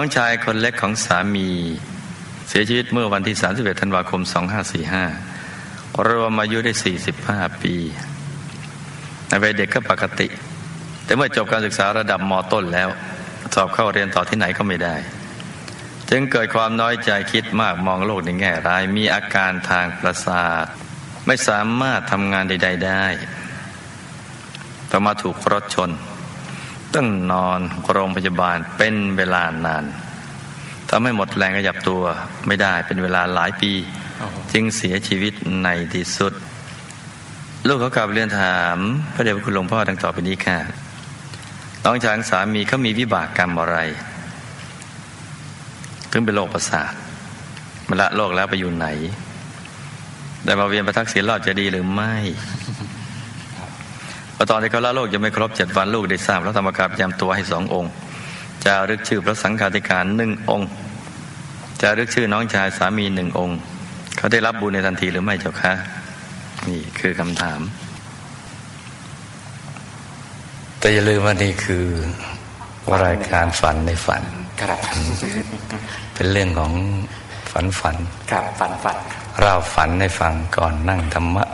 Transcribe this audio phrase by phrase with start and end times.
[0.00, 1.48] น้องชายคนเล็กของสามี
[2.48, 4.20] เสียชีวิตเมื่อวันที่ 31 ธันวาคม
[5.14, 6.72] 2545 รวมอายุได้
[7.16, 7.74] 45 ปี
[9.28, 10.28] ในวัยเด็กก็ปกติ
[11.04, 12.88] แต่เมื่อจบการศึกษาระดับมต้นแล้ว
[13.54, 14.96] สอบเข้าเรียนต่อที่ไหนก็ไม่ได้
[16.10, 20.64] จึงเกิดความน้อยใจคิดมากมองโลกในแง่ร้าย มีอาการทางประสาท
[21.26, 23.06] ไม่สามารถทำงานใด ๆ ได้
[24.90, 25.92] ต่อมาถูกรถชน
[26.94, 27.60] ต้องนอน
[27.92, 29.84] โรงพยาบาลเป็นเวลานาน
[30.90, 32.02] ทำให้หมดแรงขยับตัว
[32.46, 33.72] ไม่ได้เป็นเวลาหลายปี
[34.52, 36.32] จึงเสียชีวิตในที่สุด
[37.66, 38.76] ลูกเขากลับเรียนถาม
[39.14, 40.58] พระเดชพระคุณหลวงพ่อดังต่อไปนี้ค่ะ
[41.84, 43.78] น้องชายสามีเขามีวิบากกรรมอะไร
[46.10, 46.92] ถึงเป็นโรคประสาท
[47.88, 48.86] มาละโรคแล้วไปอยู่ไหน
[50.44, 52.14] ได้มาเวียนประทักษิณรอดจะดีหรือไม่
[54.40, 57.90] พอตอนที่เขาละโลกยังไม่ครบเจ็ดวันลูกได้ทราบพระธรรมกายประจำตัวให้สององค์
[58.64, 60.68] จะรึกชื่อพระสังฆาธิการหนึ่งองค์
[61.82, 63.58] จะรึกชื่อน้องชายสามีหนึ่งองค์
[64.16, 65.72] เขาได้รับบุญในทันทีหรือไม่เจ้าคะ
[66.68, 67.60] นี่คือคำถาม
[70.78, 71.84] แต่อย่าลืมว่านี่คือ
[73.04, 74.22] รายการฝันในฝัน
[74.62, 74.80] ครับ
[76.14, 76.72] เป็นเรื่องของ
[77.52, 77.96] ฝันฝัน
[78.30, 78.96] ครับฝันฝัน
[79.42, 81.44] เราฝันในฟังก่อนนั่งธรรมะ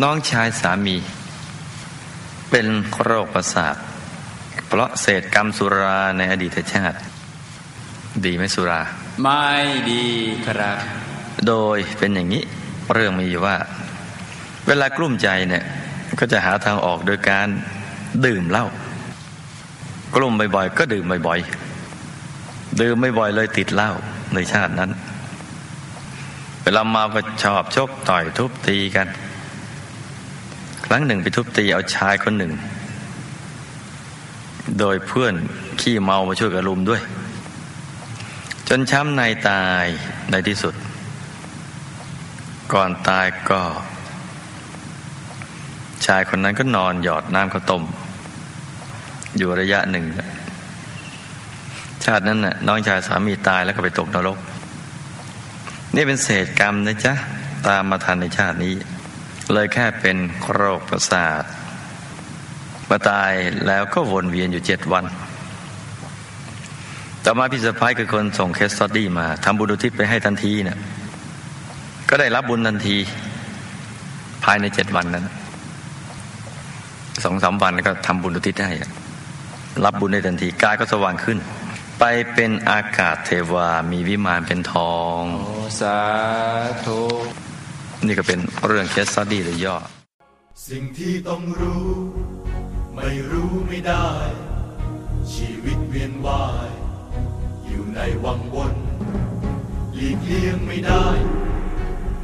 [0.00, 0.96] น้องชายสามี
[2.50, 2.66] เป็น
[3.02, 3.76] โรคประสาท
[4.66, 6.98] เพราะเศษกรรมสุราในอดีตชาติ
[8.24, 8.80] ดีไหมสุรา
[9.22, 9.46] ไม่
[9.90, 10.04] ดี
[10.46, 10.76] ครับ
[11.46, 12.42] โดยเป็นอย่างนี้
[12.92, 13.56] เรื่องมีอยู่ว่า
[14.66, 15.64] เวลากลุ้มใจเนี่ย
[16.18, 17.48] ก็จะหาทางออกโดยการ
[18.26, 18.66] ดื่มเหล้า
[20.14, 23.90] กลุ้มบ่อยๆก็ดื่มบ่อยๆดื่มไม่บ่อยเลยติดเหล้า
[24.34, 24.90] ในชาตินั้น
[26.62, 29.31] เวลามาก็ชอบชกต่อยทุบตีกันค
[30.92, 32.52] รั้งหนึ่งไปทุบตีเอาชายคนหนึ่ง
[34.78, 35.34] โดยเพื่อน
[35.80, 37.02] ขี้เมามาช่วยกระลุมด้วย
[38.68, 39.86] จนช้ำในตาย
[40.30, 40.74] ในที่สุด
[42.72, 43.60] ก่อนตายก็
[46.06, 47.82] ชายคนนั้นก็นอนหยอดน้ำข้าวต้ม
[49.36, 50.04] อยู่ระยะหนึ่ง
[52.04, 54.38] ชาตินั้นน่ะน้องชายสามีตายแล้วก็ไปตกนรก
[55.94, 57.14] นี่เป็นเศษกรรมนะจ๊ะ
[57.68, 58.74] ตามมาทันในชาตินี้
[59.50, 60.16] เลยแค่เป็น
[60.52, 61.42] โรคประสาท
[62.90, 63.32] มาตาย
[63.66, 65.04] แล้วก็วนเวียนอยู่เจ็ดวัน
[67.24, 70.78] ต่อมาพี่สะใภ้คือคนส่ง case study มาทำบุญอุทิศไปให้ทันทีเนี่ย
[72.08, 72.96] ก็ได้รับบุญทันที
[74.44, 75.26] ภายในเจ็ดวันนั้น
[77.24, 78.76] สองสามวันก็ทำบุญอุทิศให้
[79.84, 81.38] รับบุญได้ทันทีกายก็สว่างขึ้น
[81.98, 82.04] ไป
[82.34, 85.22] เป็นอากาศเทวามีวิมานเป็นทอง
[85.80, 85.98] สา
[86.84, 89.76] ธุี่ก็เป็นเรื่องเคสสตี้หรือย่อ
[90.68, 91.86] สิ่งที่ต้องรู้
[92.94, 94.08] ไม่รู้ไม่ได้
[95.34, 96.70] ชีวิตเวียนวาย
[97.66, 98.74] อยู่ในวังวน
[99.94, 101.06] หลีกเลี่ยงไม่ได้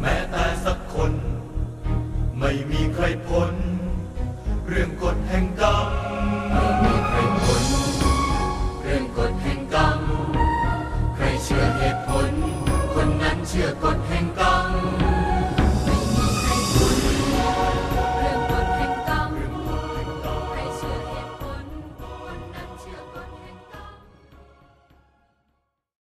[0.00, 1.12] แม้แต่สักคน
[2.38, 3.52] ไม่มีใครพ้น
[4.68, 5.88] เรื่องกฎแห่งกรรม
[6.52, 7.64] ไม่มีใครพ้น
[8.82, 10.00] เรื่องกฎแห่งกรรม
[11.14, 12.30] ใครเชื่อเหตุผล
[12.94, 14.55] คนนั้นเชื่อกฎแห่งกรรม